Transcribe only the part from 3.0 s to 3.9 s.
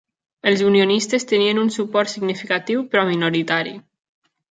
minoritari.